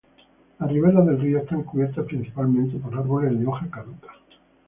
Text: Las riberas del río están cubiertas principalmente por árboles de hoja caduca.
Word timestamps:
Las 0.57 0.67
riberas 0.71 1.05
del 1.05 1.21
río 1.21 1.37
están 1.37 1.61
cubiertas 1.61 2.07
principalmente 2.07 2.75
por 2.79 2.97
árboles 2.97 3.39
de 3.39 3.45
hoja 3.45 3.69
caduca. 3.69 4.07